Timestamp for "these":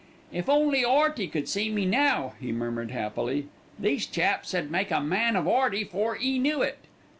3.77-4.07